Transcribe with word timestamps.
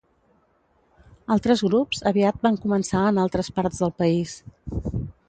Altres 1.35 1.61
grups 1.67 2.01
aviat 2.11 2.39
van 2.47 2.57
començar 2.63 3.03
en 3.11 3.21
altres 3.25 3.51
parts 3.59 3.83
del 3.85 3.93
país. 4.03 4.35